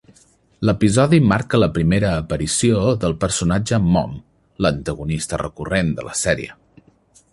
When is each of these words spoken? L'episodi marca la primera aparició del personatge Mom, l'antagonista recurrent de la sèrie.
L'episodi 0.67 1.17
marca 1.31 1.59
la 1.59 1.67
primera 1.75 2.13
aparició 2.21 2.79
del 3.03 3.15
personatge 3.25 3.81
Mom, 3.97 4.17
l'antagonista 4.67 5.41
recurrent 5.45 5.93
de 6.01 6.07
la 6.09 6.17
sèrie. 6.25 6.59